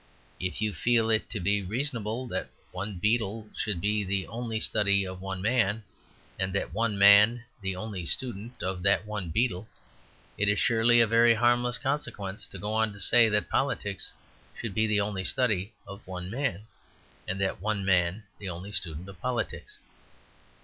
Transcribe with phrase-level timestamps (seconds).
[0.39, 5.05] If, you feel it to be reasonable that one beetle should be the only study
[5.05, 5.83] of one man,
[6.39, 9.67] and that one man the only student of that one beetle,
[10.39, 14.11] it is surely a very harmless consequence to go on to say that politics
[14.59, 16.65] should be the only study of one man,
[17.27, 19.77] and that one man the only student of politics.